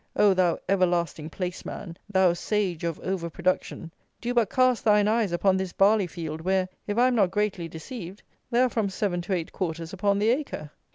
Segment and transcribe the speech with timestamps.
[0.15, 1.95] Oh, thou everlasting placeman!
[2.09, 6.67] thou sage of 'over production,' do but cast thine eyes upon this barley field, where,
[6.87, 10.29] if I am not greatly deceived, there are from seven to eight quarters upon the
[10.29, 10.71] acre!